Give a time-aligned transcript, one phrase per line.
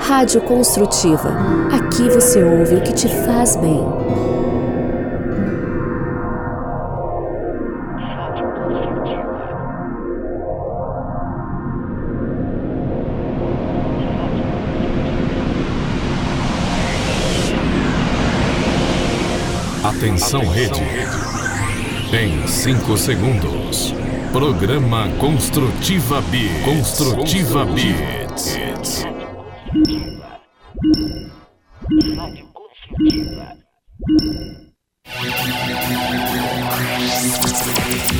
[0.00, 1.30] Rádio Construtiva.
[1.72, 3.80] Aqui você ouve o que te faz bem.
[19.84, 20.82] Atenção rede.
[22.12, 23.94] Em 5 segundos.
[24.32, 26.48] Programa Construtiva B.
[26.64, 27.64] Construtiva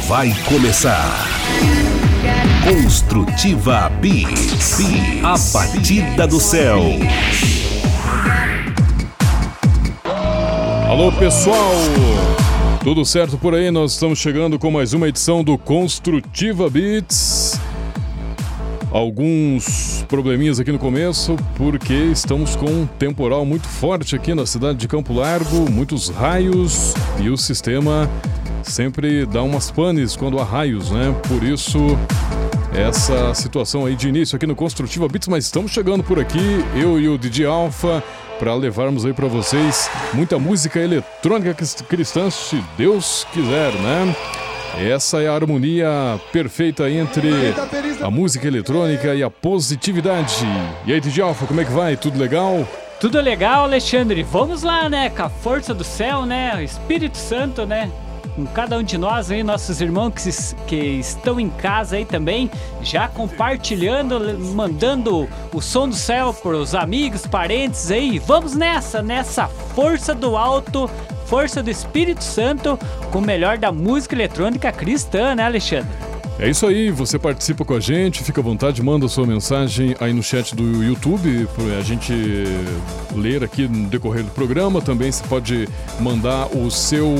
[0.06, 1.26] Vai começar.
[2.62, 4.80] Construtiva Beats.
[5.24, 6.82] A batida do céu.
[10.88, 11.72] Alô pessoal,
[12.84, 13.70] tudo certo por aí?
[13.70, 17.58] Nós estamos chegando com mais uma edição do Construtiva Beats.
[18.90, 24.76] Alguns probleminhas aqui no começo, porque estamos com um temporal muito forte aqui na cidade
[24.76, 28.10] de Campo Largo, muitos raios e o sistema
[28.62, 31.18] sempre dá umas panes quando há raios, né?
[31.26, 31.78] Por isso,
[32.74, 37.00] essa situação aí de início aqui no Construtiva Beats, mas estamos chegando por aqui, eu
[37.00, 38.04] e o DJ Alpha
[38.38, 41.54] para levarmos aí para vocês muita música eletrônica
[41.88, 44.14] cristã, se Deus quiser, né?
[44.78, 47.30] Essa é a harmonia perfeita entre
[48.00, 50.34] a música eletrônica e a positividade.
[50.86, 51.96] E aí, DJ Alfa, como é que vai?
[51.96, 52.66] Tudo legal?
[52.98, 54.22] Tudo legal, Alexandre.
[54.22, 55.10] Vamos lá, né?
[55.10, 56.54] Com a força do céu, né?
[56.56, 57.90] O Espírito Santo, né?
[58.34, 62.50] Com cada um de nós aí, nossos irmãos que, que estão em casa aí também,
[62.82, 68.18] já compartilhando, mandando o som do céu para os amigos, parentes aí.
[68.18, 70.88] Vamos nessa, nessa força do alto,
[71.26, 72.78] força do Espírito Santo,
[73.10, 76.12] com o melhor da música eletrônica cristã, né, Alexandre?
[76.38, 80.12] É isso aí, você participa com a gente, fica à vontade, manda sua mensagem aí
[80.12, 81.46] no chat do YouTube,
[81.78, 82.12] a gente
[83.14, 84.80] ler aqui no decorrer do programa.
[84.80, 85.68] Também você pode
[86.00, 87.14] mandar o seu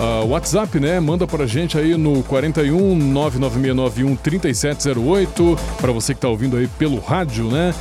[0.00, 0.98] uh, WhatsApp, né?
[0.98, 6.98] Manda pra gente aí no 41 99691 3708, para você que tá ouvindo aí pelo
[6.98, 7.74] rádio, né?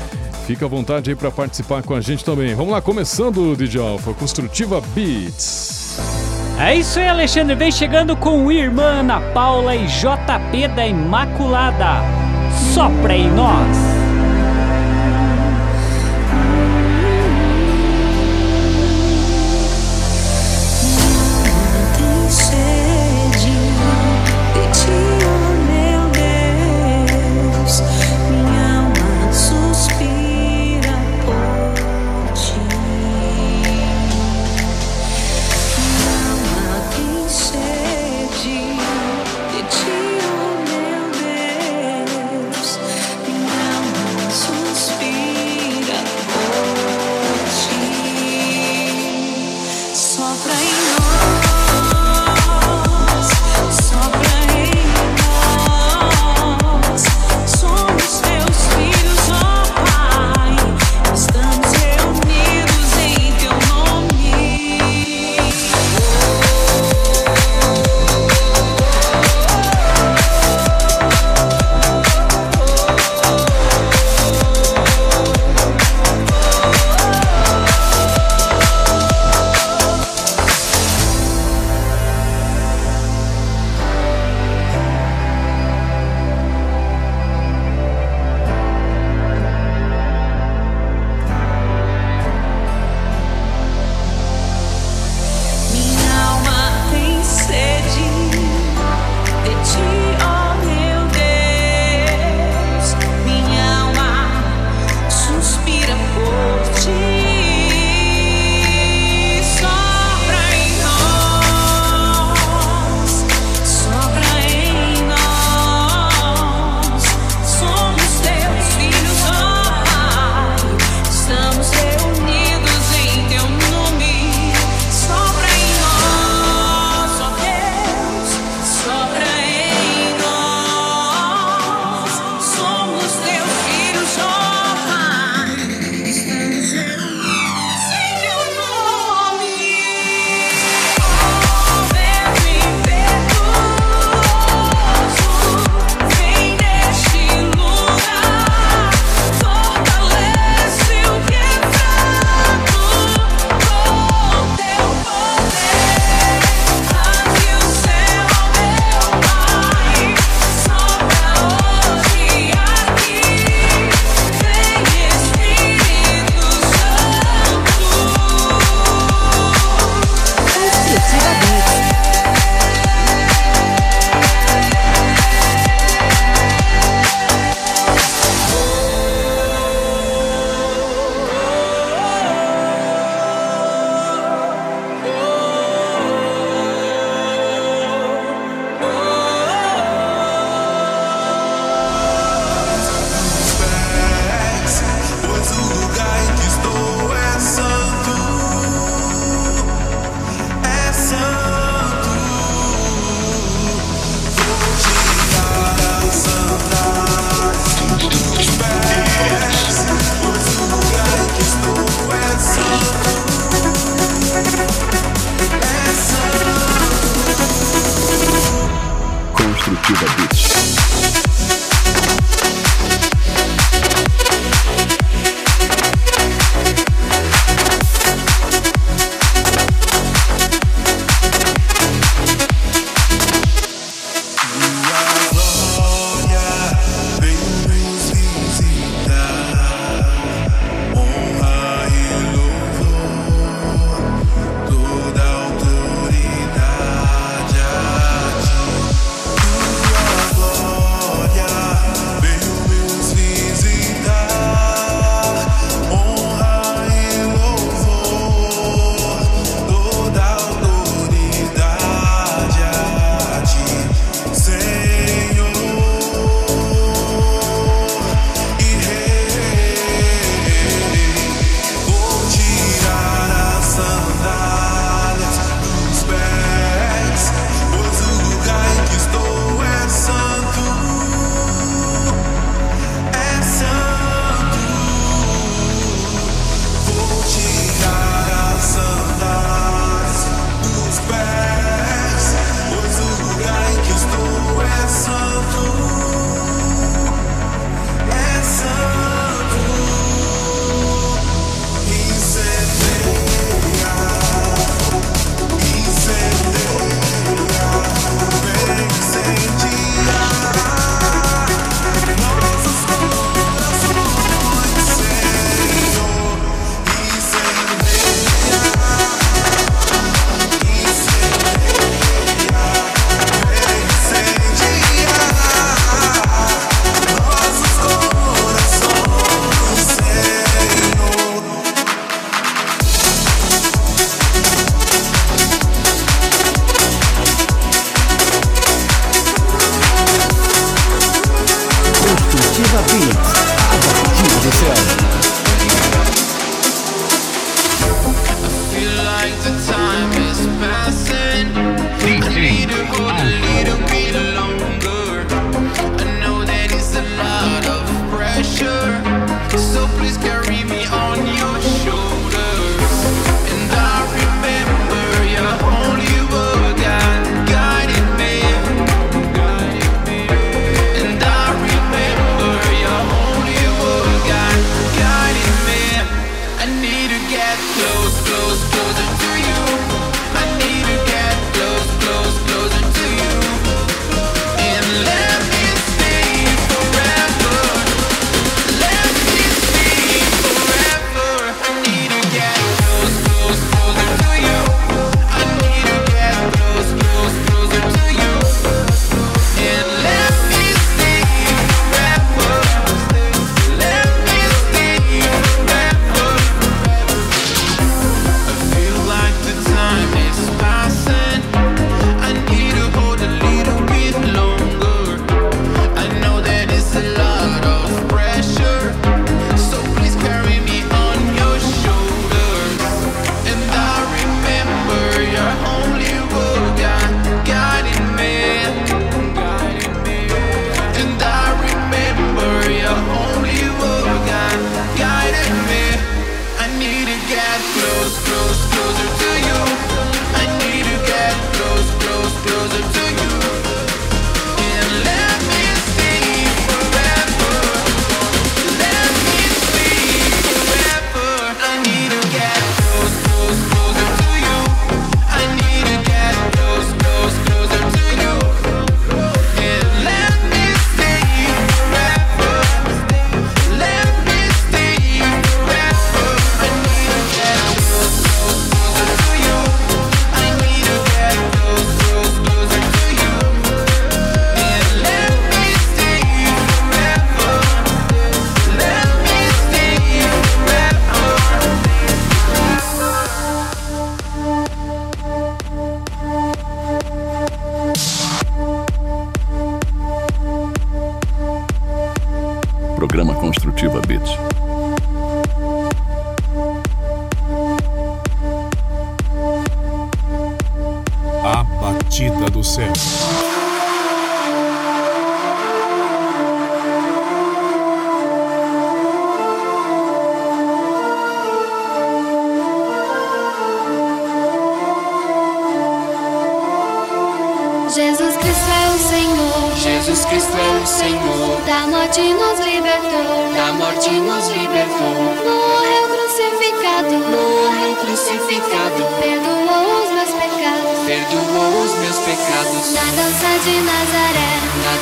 [0.46, 2.53] Fica à vontade aí para participar com a gente também.
[2.56, 6.00] Vamos lá, começando DJ Alpha, Construtiva Beats.
[6.59, 7.56] É isso aí, Alexandre.
[7.56, 12.03] Vem chegando com Irmã Ana Paula e JP da Imaculada.
[12.74, 13.88] Sopra em nós.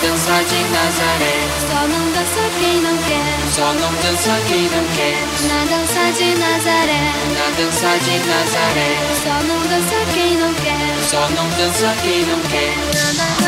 [0.07, 1.35] dança de Nazaré.
[1.67, 3.35] Só não dança quem não quer.
[3.53, 5.17] Só não dança quem não quer.
[5.49, 7.11] Na dança de Nazaré.
[7.35, 8.95] Na dança de Nazaré.
[9.21, 10.95] Só não dança quem não quer.
[11.09, 13.46] Só não dança quem não quer.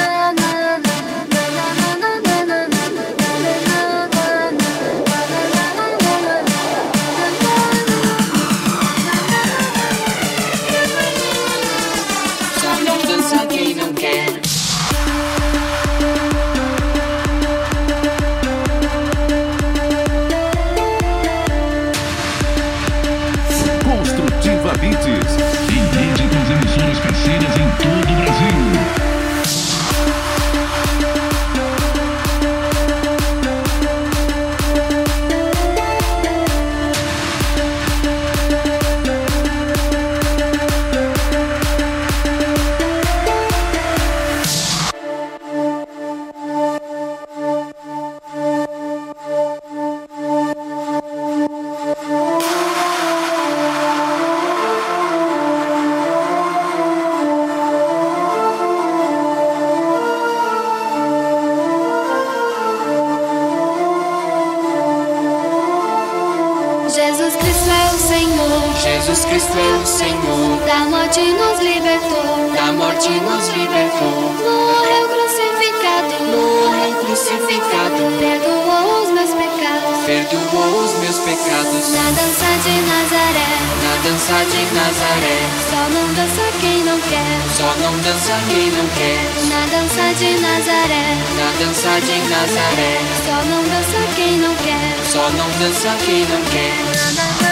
[95.74, 97.49] sucking and games.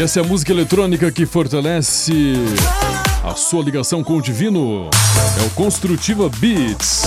[0.00, 2.32] Essa é a música eletrônica que fortalece
[3.22, 4.88] a sua ligação com o divino.
[5.38, 7.02] É o Construtiva Beats.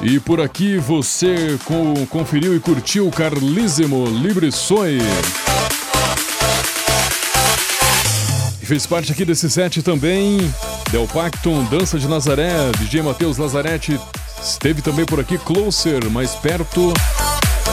[0.00, 1.58] E por aqui você
[2.08, 5.00] conferiu e curtiu Carlíssimo Libre Soy.
[8.62, 10.38] E fez parte aqui desse set também
[10.90, 14.00] Del Pacton, Dança de Nazaré, DJ Matheus Lazarete.
[14.42, 16.90] Esteve também por aqui Closer, mais perto.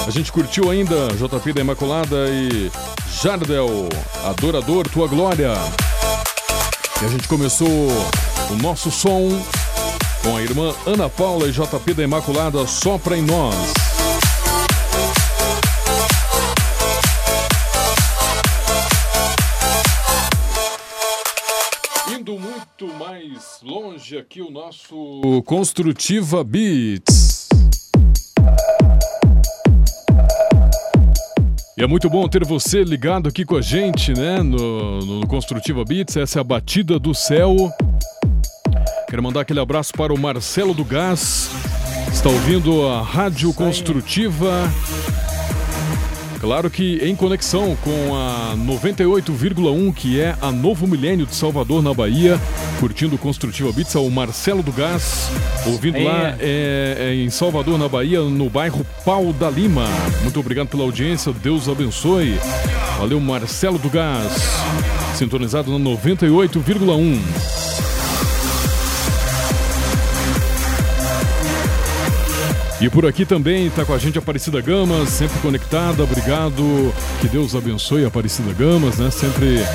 [0.07, 2.71] A gente curtiu ainda JP da Imaculada e
[3.21, 3.67] Jardel,
[4.23, 5.51] Adorador, Tua Glória.
[7.01, 7.67] E a gente começou
[8.49, 9.27] o nosso som
[10.23, 13.53] com a irmã Ana Paula e JP da Imaculada, Sopra em Nós.
[22.17, 27.36] Indo muito mais longe aqui o nosso Construtiva Beats.
[31.77, 34.41] E é muito bom ter você ligado aqui com a gente, né?
[34.41, 36.17] No, no Construtiva Beats.
[36.17, 37.71] Essa é a batida do céu.
[39.07, 41.51] Quero mandar aquele abraço para o Marcelo do Gás.
[42.11, 44.63] Está ouvindo a Rádio Construtiva.
[46.39, 51.93] Claro que em conexão com a 98,1, que é a Novo Milênio de Salvador, na
[51.93, 52.39] Bahia,
[52.79, 55.29] curtindo Construtiva Beats, o Marcelo do Gás,
[55.65, 59.85] ouvindo lá é, é, em Salvador, na Bahia, no bairro Pau da Lima.
[60.21, 62.39] Muito obrigado pela audiência, Deus abençoe.
[62.99, 64.33] Valeu, Marcelo do Gás,
[65.15, 67.76] sintonizado na 98,1.
[72.79, 76.03] E por aqui também está com a gente a Aparecida Gamas, sempre conectada.
[76.03, 76.93] Obrigado.
[77.19, 79.09] Que Deus abençoe a Aparecida Gamas, né?
[79.09, 79.65] Sempre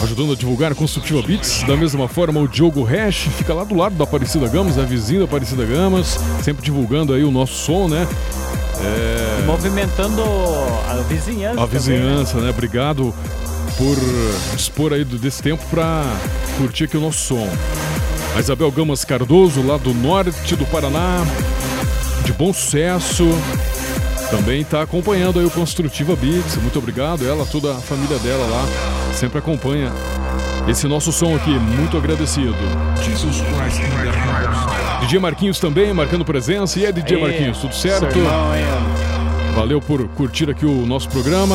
[0.00, 1.64] ajudando a divulgar a Construtiva Beats.
[1.64, 5.20] Da mesma forma, o Diogo Hash fica lá do lado da Aparecida Gamas, é vizinho
[5.20, 8.06] da Aparecida Gamas, sempre divulgando aí o nosso som, né?
[8.80, 9.44] É...
[9.44, 11.60] Movimentando a vizinhança.
[11.60, 12.46] A vizinhança, também, né?
[12.46, 12.50] né?
[12.50, 13.14] Obrigado
[13.76, 13.96] por
[14.54, 16.04] dispor aí desse tempo para
[16.58, 17.48] curtir aqui o nosso som.
[18.36, 21.24] A Isabel Gamas Cardoso, lá do norte do Paraná,
[22.26, 23.24] de bom sucesso.
[24.30, 26.56] Também está acompanhando aí o Construtiva Beats.
[26.56, 27.26] Muito obrigado.
[27.26, 28.66] Ela, toda a família dela lá,
[29.14, 29.92] sempre acompanha
[30.66, 31.50] esse nosso som aqui.
[31.50, 32.56] Muito agradecido.
[35.00, 36.80] DJ Marquinhos também, marcando presença.
[36.80, 38.18] E é DJ Marquinhos, tudo certo?
[39.54, 41.54] Valeu por curtir aqui o nosso programa.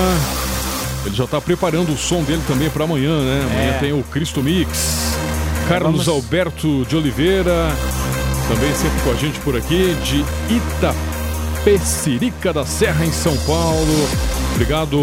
[1.06, 3.46] Ele já está preparando o som dele também para amanhã, né?
[3.52, 3.80] Amanhã é.
[3.80, 5.18] tem o Cristo Mix.
[5.68, 6.08] Carlos Vamos...
[6.08, 7.68] Alberto de Oliveira,
[8.48, 10.26] também sempre com a gente por aqui, de
[11.64, 14.10] Itapecerica da Serra, em São Paulo.
[14.54, 14.98] Obrigado,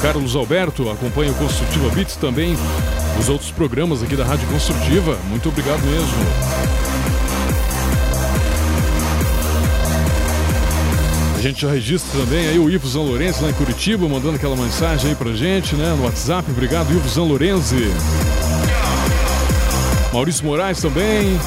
[0.00, 0.90] Carlos Alberto.
[0.90, 2.56] Acompanha o Construtiva Beats também,
[3.18, 5.16] os outros programas aqui da Rádio Construtiva.
[5.28, 6.08] Muito obrigado mesmo.
[11.36, 14.56] A gente já registra também aí o Ivo Zan Lourenço lá em Curitiba, mandando aquela
[14.56, 16.50] mensagem aí pra gente, né, no WhatsApp.
[16.50, 17.76] Obrigado, Ivo Zan Lourenço.
[20.12, 21.38] Maurício Moraes também,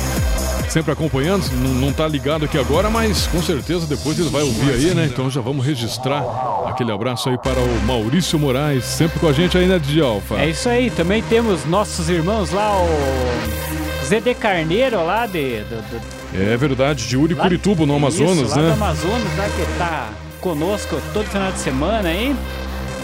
[0.71, 4.95] sempre acompanhando, não, está ligado aqui agora, mas com certeza depois ele vai ouvir aí,
[4.95, 5.05] né?
[5.05, 6.23] Então já vamos registrar
[6.65, 10.35] aquele abraço aí para o Maurício Moraes, sempre com a gente aí né, Alfa.
[10.39, 15.59] É isso aí, também temos nossos irmãos lá, o ZD Carneiro lá de.
[15.63, 16.01] Do, do...
[16.33, 18.67] É verdade, de Uricurituba, no Amazonas, isso, lá né?
[18.69, 22.33] no Amazonas, lá que tá conosco todo final de semana aí.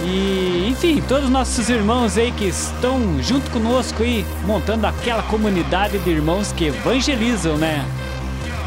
[0.04, 5.98] E, enfim, todos os nossos irmãos aí que estão junto conosco aí, montando aquela comunidade
[5.98, 7.86] de irmãos que evangelizam, né?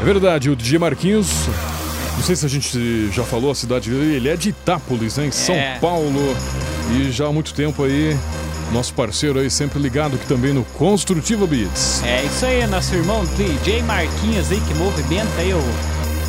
[0.01, 1.47] É verdade, o DJ Marquinhos,
[2.15, 5.27] não sei se a gente já falou a cidade dele, ele é de Itápolis, né,
[5.27, 5.77] em São é.
[5.79, 6.35] Paulo,
[6.91, 8.17] e já há muito tempo aí,
[8.73, 12.03] nosso parceiro aí sempre ligado aqui também no Construtiva Beats.
[12.03, 15.63] É isso aí, nosso irmão DJ Marquinhos aí que movimenta aí o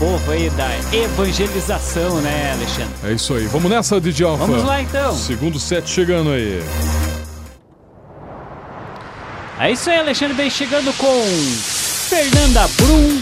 [0.03, 2.93] povo aí da evangelização, né, Alexandre?
[3.05, 3.47] É isso aí.
[3.47, 4.47] Vamos nessa, DJ Alfa.
[4.47, 5.15] Vamos lá, então.
[5.15, 6.61] Segundo set chegando aí.
[9.61, 11.25] É isso aí, Alexandre vem chegando com
[12.09, 13.21] Fernanda Brum,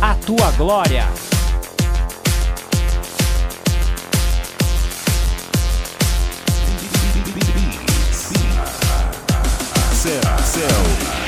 [0.00, 1.08] A Tua Glória.
[9.92, 11.23] Céu, céu.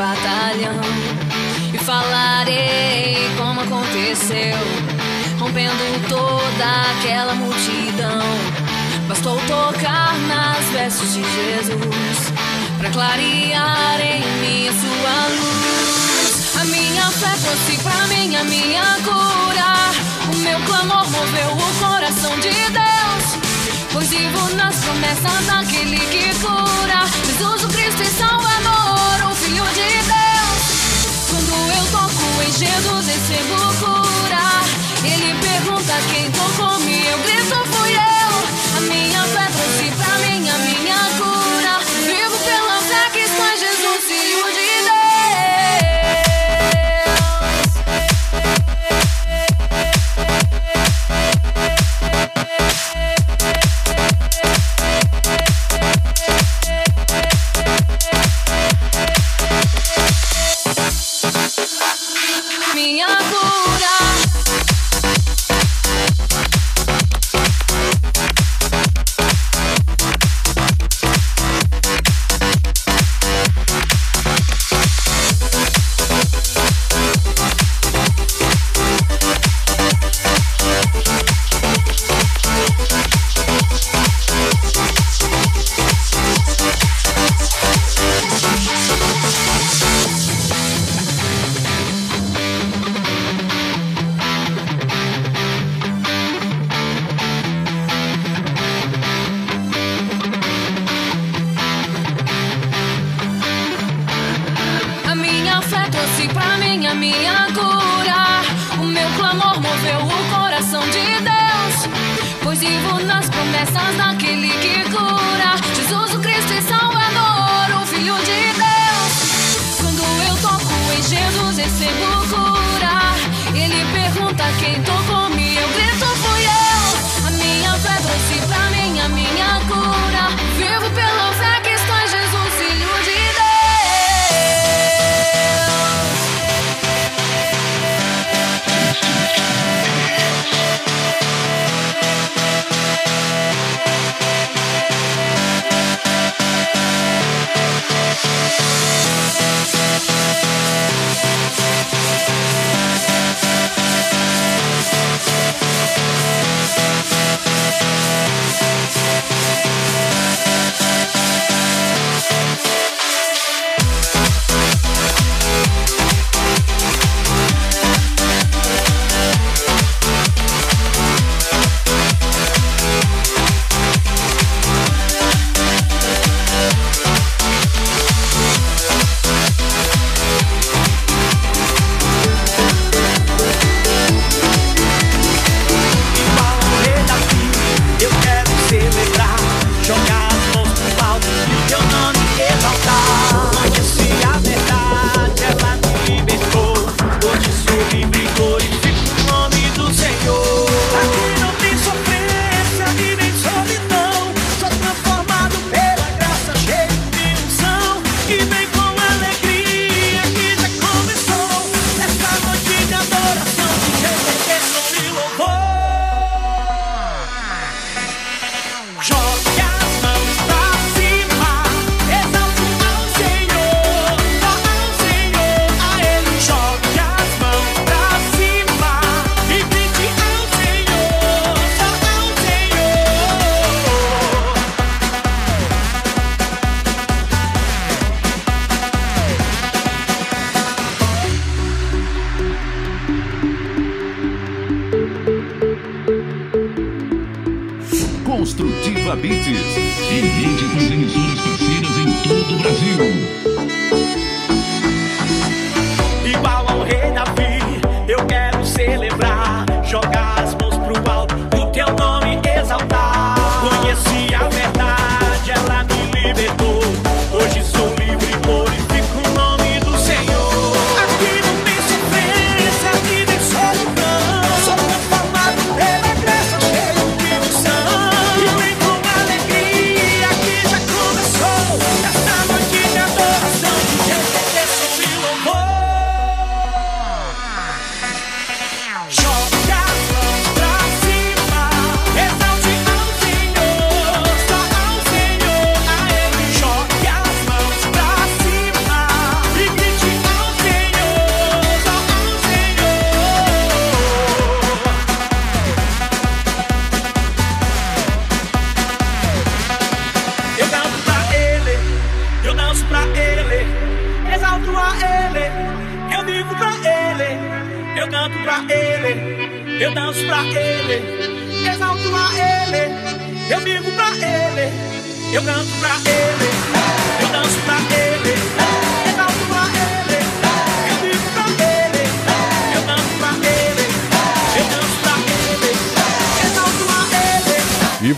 [0.00, 0.80] batalhão
[1.74, 4.56] e falarei como aconteceu,
[5.38, 8.22] rompendo toda aquela multidão.
[9.06, 12.32] Bastou tocar nas vestes de Jesus
[12.78, 16.56] para clarear em mim a sua luz.
[16.58, 20.32] A minha fé trouxe pra mim a minha cura.
[20.32, 22.99] O meu clamor moveu o coração de Deus
[23.92, 27.06] pois vivo nas promessas daquele que cura.
[27.26, 30.62] Jesus Cristo e Salvador, o Filho de Deus.
[31.28, 34.46] Quando eu toco em Jesus, recebo cura.
[35.04, 38.76] Ele pergunta quem tocou-me, eu grito, fui eu.
[38.76, 39.09] A minha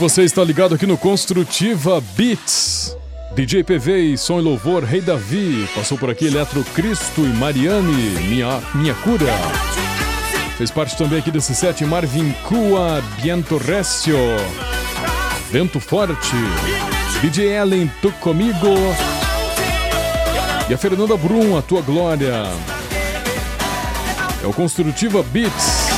[0.03, 2.97] você está ligado aqui no Construtiva Beats.
[3.37, 5.69] DJ PV Som e Louvor, Rei Davi.
[5.77, 9.33] Passou por aqui Eletro Cristo e Mariane, Minha, minha Cura.
[10.59, 14.17] Fez parte também aqui desse set Marvin Cua, Biento Recio,
[15.53, 16.35] Vento Forte,
[17.21, 18.75] DJ Ellen, Tu Comigo.
[20.69, 22.43] E a Fernanda Brum, A Tua Glória.
[24.43, 25.91] É o Construtiva Beats,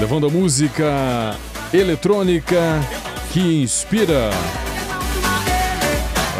[0.00, 1.36] levando a música
[1.70, 2.80] eletrônica
[3.36, 4.30] que inspira.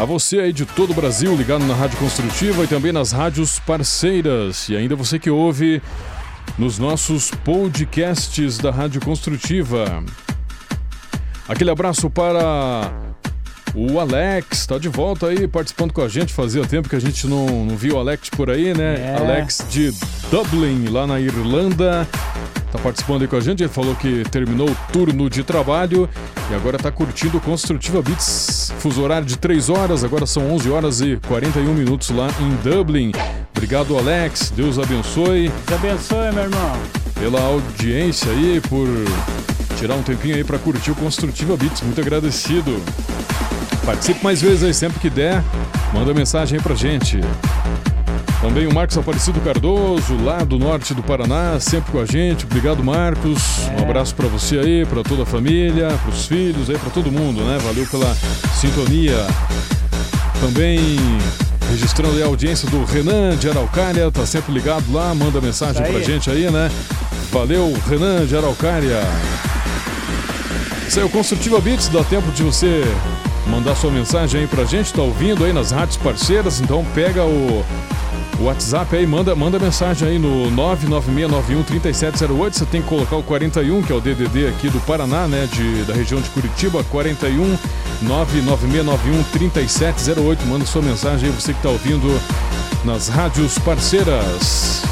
[0.00, 3.60] A você aí de todo o Brasil ligado na Rádio Construtiva e também nas rádios
[3.60, 4.70] parceiras.
[4.70, 5.82] E ainda você que ouve
[6.56, 10.02] nos nossos podcasts da Rádio Construtiva.
[11.46, 12.90] Aquele abraço para
[13.76, 16.32] o Alex, está de volta aí participando com a gente.
[16.32, 18.94] Fazia tempo que a gente não, não viu o Alex por aí, né?
[18.98, 19.16] É.
[19.18, 19.92] Alex de
[20.30, 22.08] Dublin, lá na Irlanda.
[22.72, 23.62] Tá participando aí com a gente.
[23.62, 26.08] Ele falou que terminou o turno de trabalho
[26.50, 28.72] e agora tá curtindo o Construtiva Beats.
[28.78, 33.12] Fuso horário de 3 horas, agora são 11 horas e 41 minutos lá em Dublin.
[33.54, 34.52] Obrigado, Alex.
[34.56, 36.72] Deus abençoe Deus abençoe, meu irmão.
[37.20, 38.88] pela audiência aí, por
[39.76, 41.82] tirar um tempinho aí para curtir o Construtiva Beats.
[41.82, 42.82] Muito agradecido.
[43.86, 45.42] Participe mais vezes aí, sempre que der.
[45.94, 47.20] Manda mensagem aí pra gente.
[48.40, 52.44] Também o Marcos Aparecido Cardoso, lá do norte do Paraná, sempre com a gente.
[52.44, 53.38] Obrigado, Marcos.
[53.78, 57.42] Um abraço pra você aí, pra toda a família, pros filhos aí, pra todo mundo,
[57.42, 57.58] né?
[57.64, 58.12] Valeu pela
[58.60, 59.24] sintonia.
[60.40, 60.98] Também
[61.70, 66.00] registrando aí a audiência do Renan de Araucária, tá sempre ligado lá, manda mensagem pra
[66.00, 66.70] gente aí, né?
[67.32, 69.00] Valeu, Renan de Araucária.
[70.88, 72.84] Isso aí, o Construtiva Beats, dá tempo de você
[73.46, 77.64] mandar sua mensagem aí pra gente, tá ouvindo aí nas rádios parceiras, então pega o,
[78.40, 83.82] o WhatsApp aí, manda, manda mensagem aí no 996913708, você tem que colocar o 41,
[83.82, 87.56] que é o DDD aqui do Paraná, né, de, da região de Curitiba, 41
[88.04, 92.20] 996913708, manda sua mensagem aí, você que tá ouvindo
[92.84, 94.82] nas rádios parceiras.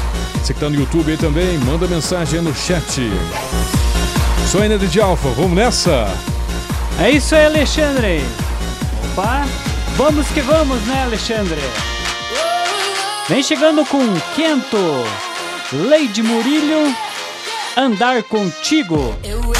[0.43, 3.09] Você que tá no YouTube aí também, manda mensagem aí no chat.
[4.51, 6.07] Sou a Energy Alpha, vamos nessa?
[6.99, 8.44] É isso aí, Alexandre.
[9.95, 11.61] Vamos que vamos, né, Alexandre?
[13.29, 13.99] Vem chegando com
[14.35, 14.77] Quento,
[15.71, 16.93] Lady Murilho,
[17.77, 19.15] Andar Contigo.
[19.23, 19.54] Eu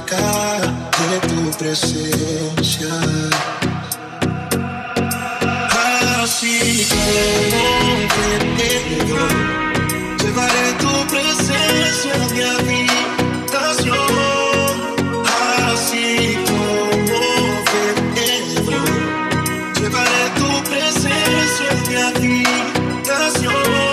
[0.00, 0.24] marca
[1.10, 2.94] de tu presencia.
[6.22, 6.98] Así que
[8.12, 9.22] te pido,
[10.18, 13.96] llevaré tu presencia a mi habitación.
[15.72, 16.06] Así
[16.46, 17.20] como
[18.14, 18.28] te
[19.80, 23.89] llevaré tu presencia a mi habitación.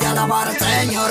[0.00, 1.10] de alabar, Señor.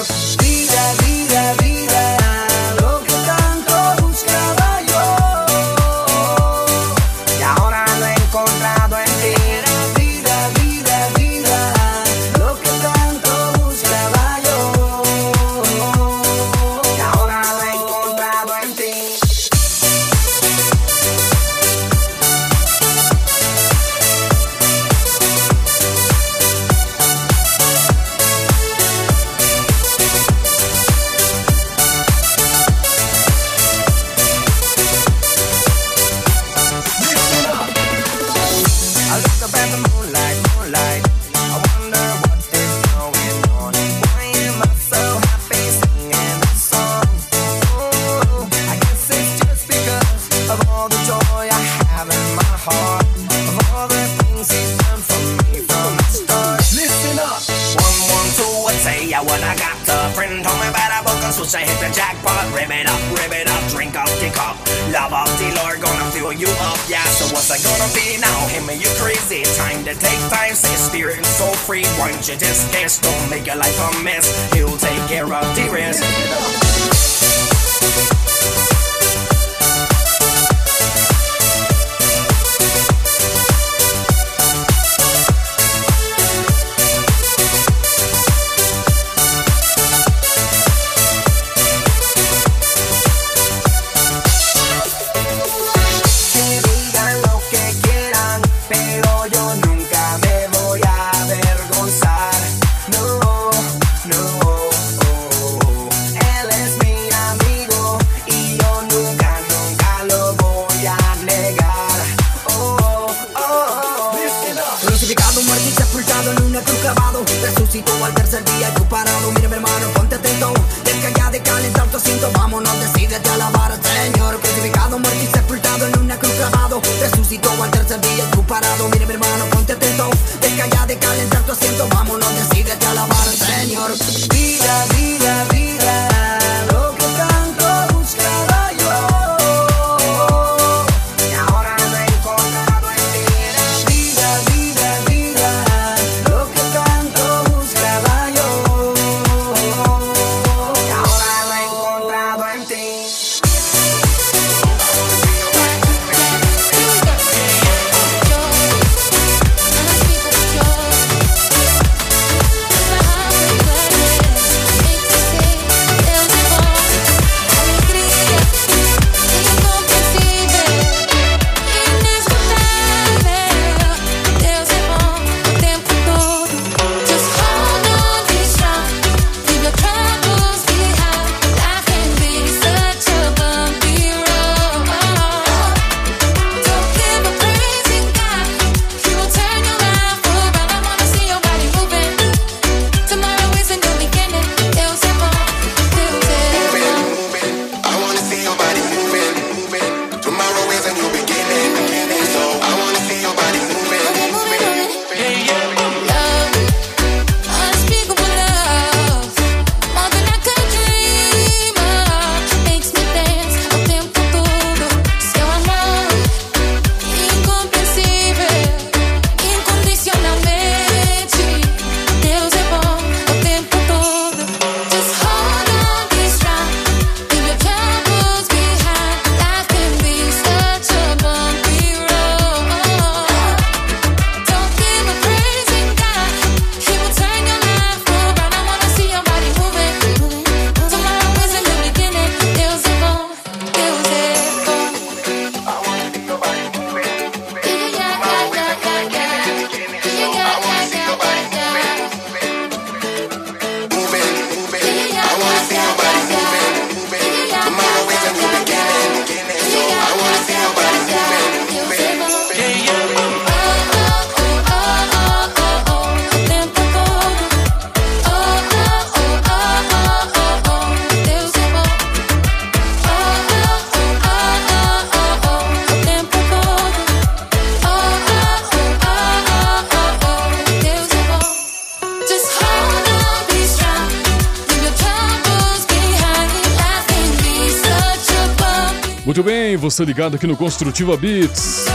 [290.04, 291.86] ligado aqui no Construtiva Beats.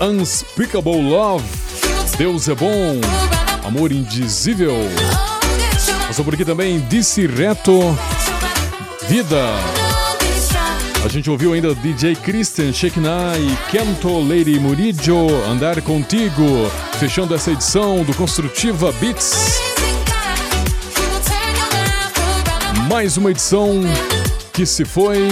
[0.00, 1.44] Unspeakable Love.
[2.18, 3.00] Deus é bom.
[3.64, 4.74] Amor indizível.
[6.06, 7.96] Passou por aqui também Disse Reto.
[9.08, 9.44] Vida.
[11.04, 16.70] A gente ouviu ainda DJ Christian Shekina e Kento Lady Murillo Andar Contigo.
[16.98, 19.60] Fechando essa edição do Construtiva Beats.
[22.88, 23.82] Mais uma edição
[24.52, 25.28] que se foi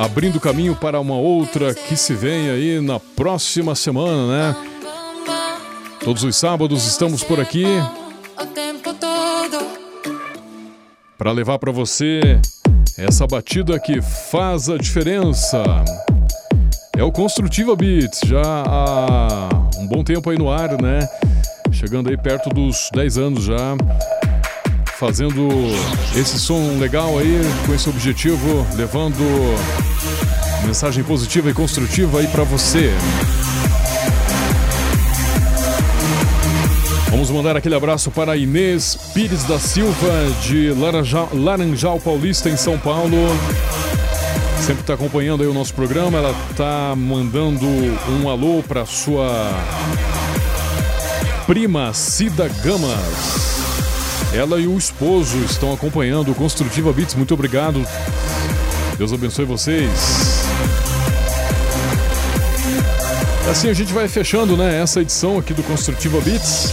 [0.00, 4.56] abrindo caminho para uma outra que se vem aí na próxima semana, né?
[6.02, 7.66] Todos os sábados estamos por aqui
[11.18, 12.40] para levar para você
[12.96, 15.62] essa batida que faz a diferença.
[16.96, 21.06] É o Construtiva Beats, já há um bom tempo aí no ar, né?
[21.72, 23.76] Chegando aí perto dos 10 anos já,
[24.98, 25.46] fazendo
[26.16, 29.18] esse som legal aí, com esse objetivo, levando
[30.64, 32.92] Mensagem positiva e construtiva aí para você.
[37.10, 40.10] Vamos mandar aquele abraço para Inês Pires da Silva,
[40.42, 43.16] de Laranjal, Laranjal Paulista, em São Paulo.
[44.64, 46.18] Sempre está acompanhando aí o nosso programa.
[46.18, 49.52] Ela está mandando um alô para sua
[51.46, 53.60] prima Cida Gamas.
[54.32, 57.16] Ela e o esposo estão acompanhando o Construtiva Beats.
[57.16, 57.84] Muito obrigado.
[58.96, 60.29] Deus abençoe vocês.
[63.48, 66.72] Assim a gente vai fechando, né, essa edição aqui do Construtiva Beats.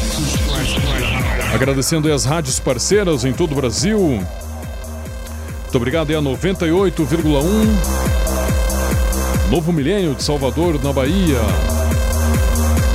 [1.53, 3.99] Agradecendo as rádios parceiras em todo o Brasil.
[3.99, 8.07] Muito obrigado aí a 98,1
[9.49, 11.39] Novo Milênio de Salvador, na Bahia.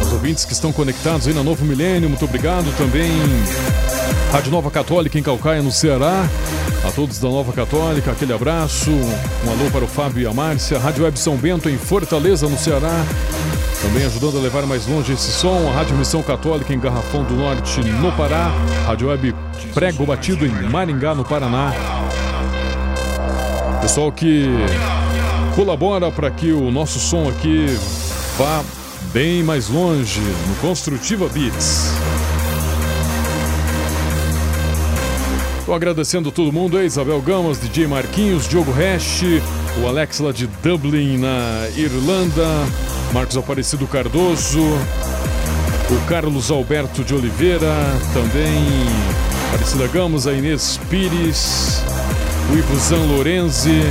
[0.02, 3.10] Os ouvintes que estão conectados aí na Novo Milênio, muito obrigado também.
[4.30, 6.28] Rádio Nova Católica em Calcaia, no Ceará.
[6.86, 8.90] A todos da Nova Católica, aquele abraço.
[8.90, 10.78] Um alô para o Fábio e a Márcia.
[10.78, 13.04] Rádio Web São Bento em Fortaleza, no Ceará.
[13.82, 17.34] Também ajudando a levar mais longe esse som, a Rádio Missão Católica em Garrafão do
[17.34, 18.52] Norte, no Pará.
[18.86, 19.34] Rádio Web
[19.74, 21.72] Prego Batido em Maringá, no Paraná.
[23.80, 24.46] Pessoal que
[25.56, 27.66] colabora para que o nosso som aqui
[28.38, 28.62] vá
[29.12, 31.90] bem mais longe no Construtiva Beats.
[35.58, 39.22] Estou agradecendo a todo mundo aí, Isabel Gamas, DJ Marquinhos, Diogo Hash,
[39.82, 42.46] o Alex lá de Dublin, na Irlanda,
[43.12, 47.70] Marcos Aparecido Cardoso, o Carlos Alberto de Oliveira,
[48.14, 48.64] também
[49.48, 51.82] Aparecida Gamos, a Inês Pires,
[52.50, 53.82] o Ivo Zan Lorenzi,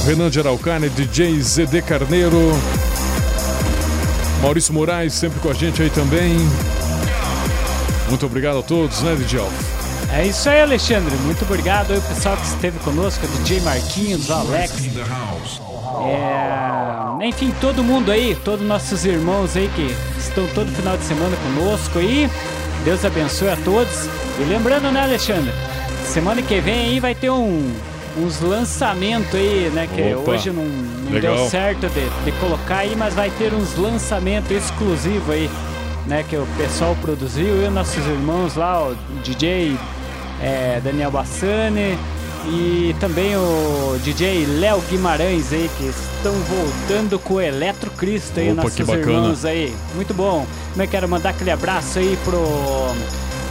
[0.00, 2.50] o Renan de Araucária, DJ ZD Carneiro,
[4.40, 6.38] Maurício Moraes sempre com a gente aí também.
[8.08, 9.40] Muito obrigado a todos, né, DJ?
[10.12, 11.14] É isso aí, Alexandre.
[11.16, 14.72] Muito obrigado aí, o pessoal que esteve conosco, DJ Marquinhos, o Alex.
[16.04, 21.36] É, enfim, todo mundo aí, todos nossos irmãos aí que estão todo final de semana
[21.36, 22.28] conosco aí.
[22.84, 24.06] Deus abençoe a todos.
[24.38, 25.50] E lembrando, né, Alexandre?
[26.04, 27.72] Semana que vem aí vai ter um,
[28.16, 29.88] uns lançamentos aí, né?
[29.92, 33.76] Que Opa, hoje não, não deu certo de, de colocar aí, mas vai ter uns
[33.76, 35.50] lançamentos exclusivos aí,
[36.06, 36.24] né?
[36.28, 38.94] Que o pessoal produziu e nossos irmãos lá, o
[39.24, 39.76] DJ
[40.40, 41.98] é, Daniel Bassani
[42.48, 48.52] e também o DJ Léo Guimarães aí, que estão voltando com o Eletro Cristo aí,
[48.52, 49.74] Opa, nossos irmãos aí.
[49.94, 50.46] Muito bom.
[50.72, 52.40] Também quero mandar aquele abraço aí pro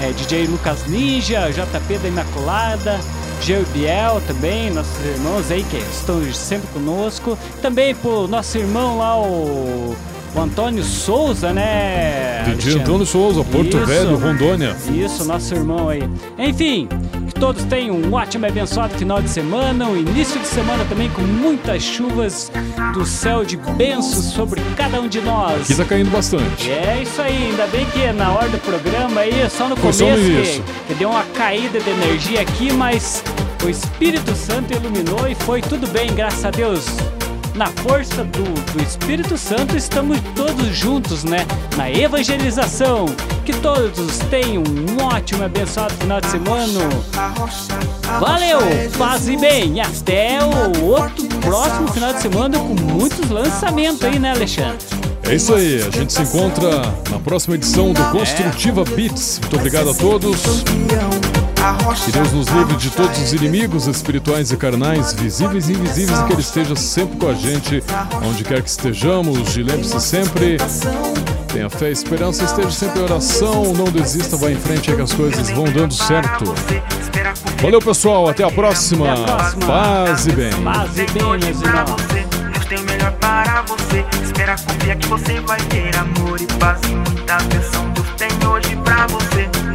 [0.02, 3.00] é, DJ Lucas Ninja, JP da Imaculada,
[3.41, 7.38] Geu Biel também, nossos irmãos aí que estão sempre conosco.
[7.62, 9.96] Também pro nosso irmão lá, o,
[10.36, 12.44] o Antônio Souza, né?
[12.44, 12.82] DJ?
[12.82, 13.86] Antônio Souza, Porto Isso.
[13.86, 14.76] Velho, Rondônia.
[14.94, 16.04] Isso, nosso irmão aí.
[16.38, 16.90] Enfim,
[17.28, 21.10] que todos tenham um ótimo e abençoado final de semana, um início de semana também
[21.10, 22.52] com muitas chuvas
[22.94, 25.62] do céu de bênçãos sobre cada um de nós.
[25.62, 26.70] Aqui tá caindo bastante.
[26.70, 30.00] É isso aí, ainda bem que na hora do programa aí, só no Foi começo
[30.00, 33.24] só que, que deu uma caída de energia aqui, mas
[33.64, 36.86] o Espírito Santo iluminou e foi tudo bem, graças a Deus.
[37.56, 38.43] Na força do,
[38.74, 41.47] do Espírito Santo estamos todos juntos, né?
[41.78, 43.06] Na evangelização.
[43.45, 46.80] Que todos tenham um ótimo e abençoado final de semana.
[48.20, 48.60] Valeu,
[48.97, 49.80] paz e bem.
[49.80, 54.78] Até o outro próximo final de semana com muitos lançamentos aí, né, Alexandre?
[55.24, 59.39] É isso aí, a gente se encontra na próxima edição do Construtiva Beats.
[59.39, 60.41] Muito obrigado a todos.
[62.03, 66.24] Que Deus nos livre de todos os inimigos espirituais e carnais, visíveis e invisíveis, e
[66.26, 67.84] que Ele esteja sempre com a gente,
[68.24, 69.57] onde quer que estejamos.
[69.57, 70.57] E lembre-se sempre,
[71.51, 75.01] tenha fé e esperança, esteja sempre em oração, não desista, vá em frente aí que
[75.01, 76.53] as coisas vão dando certo.
[77.61, 79.16] Valeu, pessoal, até a próxima.
[79.66, 80.51] Paz e bem.
[80.63, 82.01] Paz e bem, meus irmãos.
[82.53, 84.05] Deus tem o melhor para você.
[84.24, 87.89] Espera, confia que você vai ter amor e paz e muita atenção.
[87.91, 89.75] Deus tem hoje pra você.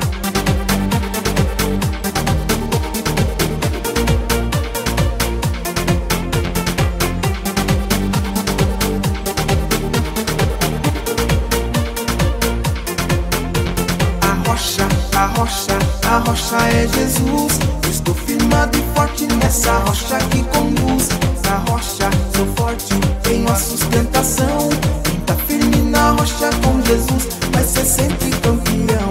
[15.41, 17.59] Rocha, a rocha é Jesus.
[17.91, 21.09] Estou firmado e forte nessa rocha que conduz.
[21.45, 24.69] Na rocha sou forte, tenho a sustentação.
[25.27, 29.09] Quem firme na rocha com Jesus vai ser sempre campeão.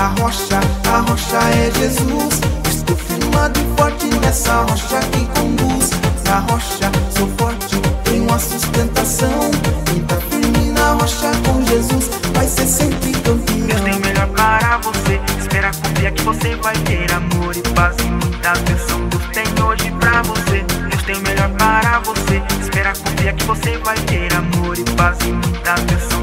[0.00, 0.60] A rocha,
[0.92, 2.40] a rocha é Jesus.
[2.68, 5.90] Estou firmado e forte nessa rocha que conduz.
[6.24, 9.50] Na rocha sou forte, tenho a sustentação.
[9.86, 14.07] Quem firme na rocha com Jesus vai ser sempre campeão.
[14.38, 15.20] Para você.
[15.36, 19.08] Espera, confia que você vai ter amor e paz e muita atenção.
[19.08, 20.62] Deus tem hoje pra você.
[20.88, 22.40] Deus tem o melhor para você.
[22.60, 26.17] Espera, confia que você vai ter amor e paz e muita atenção.